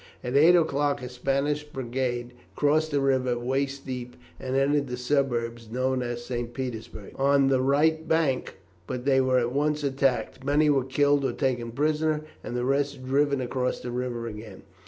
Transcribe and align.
At 0.23 0.35
eight 0.35 0.55
o'clock 0.55 1.03
a 1.03 1.09
Spanish 1.09 1.63
brigade 1.63 2.33
crossed 2.55 2.89
the 2.89 2.99
river 2.99 3.37
waist 3.37 3.85
deep, 3.85 4.15
and 4.39 4.55
entered 4.55 4.87
the 4.87 4.97
suburb 4.97 5.59
known 5.71 6.01
as 6.01 6.25
St. 6.25 6.55
Petersburg, 6.55 7.11
on 7.17 7.49
the 7.49 7.61
right 7.61 8.07
bank; 8.07 8.55
but 8.87 9.05
they 9.05 9.21
were 9.21 9.37
at 9.37 9.51
once 9.53 9.83
attacked; 9.83 10.43
many 10.43 10.71
were 10.71 10.85
killed 10.85 11.23
or 11.23 11.33
taken 11.33 11.71
prisoners, 11.71 12.21
and 12.43 12.57
the 12.57 12.65
rest 12.65 13.05
driven 13.05 13.41
across 13.41 13.79
the 13.79 13.91
river 13.91 14.25
again. 14.25 14.63